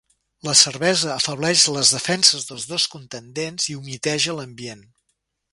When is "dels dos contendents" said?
2.49-3.71